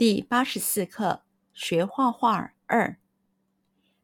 [0.00, 2.98] 第八十四课学画画二。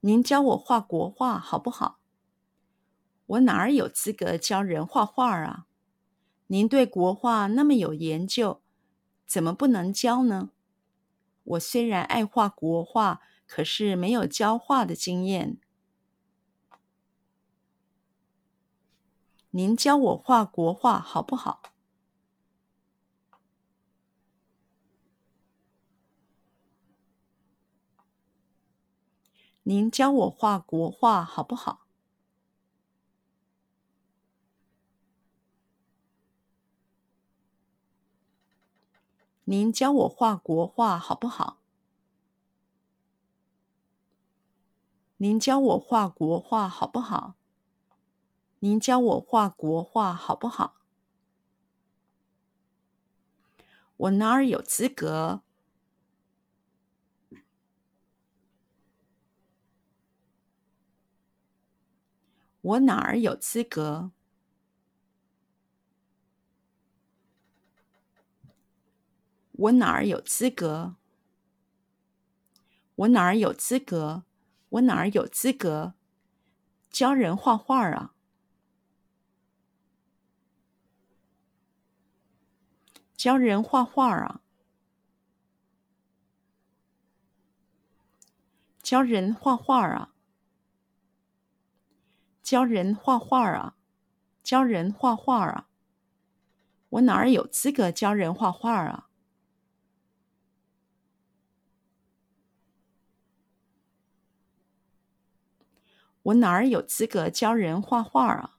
[0.00, 1.98] 您教我画国画好不好？
[3.24, 5.66] 我哪儿有资格教人画画啊？
[6.48, 8.60] 您对国画那么有研究，
[9.26, 10.50] 怎么不能教呢？
[11.42, 15.58] 我虽然爱画国画，可是没有教画的经验。
[19.52, 21.62] 您教我画国画好不好？
[29.64, 31.86] 您教我画国画好不好？
[39.44, 41.58] 您教我画国画好不好？
[45.18, 47.34] 您教我画国画好不好？
[48.60, 50.76] 您教我画国画好不好？
[53.96, 55.42] 我哪儿有资格？
[62.68, 64.10] 我哪儿有资格？
[69.52, 70.96] 我哪儿有资格？
[72.96, 74.24] 我哪儿有资格？
[74.68, 75.94] 我哪儿有资格
[76.90, 78.12] 教人画画啊？
[83.16, 84.42] 教人画画啊？
[88.82, 90.12] 教人画画啊？
[92.48, 93.74] 教人画画啊，
[94.42, 95.68] 教人画画啊！
[96.88, 99.10] 我哪儿有资格教人画画啊？
[106.22, 108.56] 我哪儿有资格教人画画啊？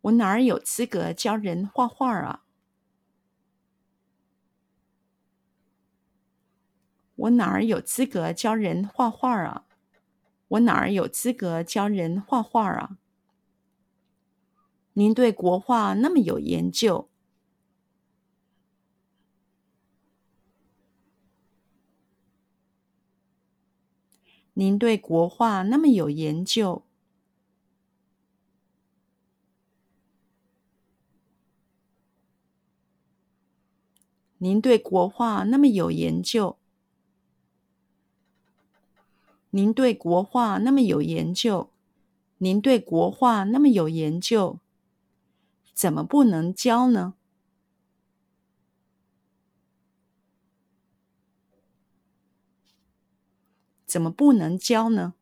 [0.00, 2.45] 我哪儿有资格教人画画啊？
[7.26, 9.64] 我哪儿有资格教人画画啊？
[10.48, 12.98] 我哪儿有资格教人画画啊？
[14.92, 17.08] 您对国画那么有研究。
[24.54, 26.84] 您对国画那么有研究。
[34.38, 36.56] 您对国画那么有研究。
[39.50, 41.70] 您对国画那么有研究，
[42.38, 44.58] 您对国画那么有研究，
[45.72, 47.14] 怎么不能教呢？
[53.86, 55.14] 怎么不能教呢？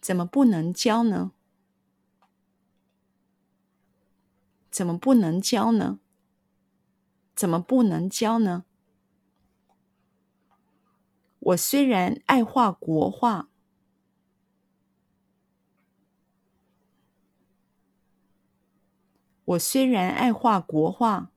[0.00, 1.32] 怎么不能教呢？
[4.70, 6.00] 怎么不能教呢？
[7.36, 8.64] 怎么不能教呢？
[11.50, 13.48] 我虽然爱画国画，
[19.44, 21.32] 我虽然爱画国画，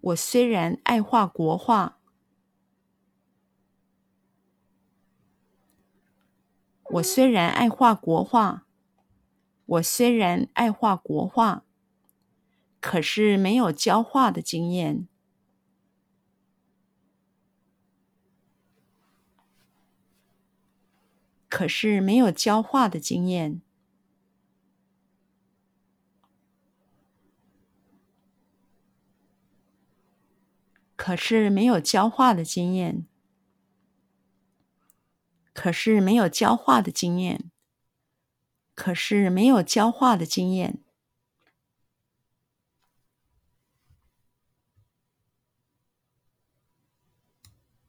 [0.00, 1.98] 我虽然爱画国画，
[6.90, 8.66] 我虽然爱画国画，
[9.64, 11.67] 我虽然爱画国画。
[12.80, 15.08] 可是没有教画的经验，
[21.48, 23.60] 可是没有教画的经验，
[30.94, 33.06] 可是没有教画的经验，
[35.52, 37.50] 可是没有教画的经验，
[38.74, 40.78] 可是没有教画的经验。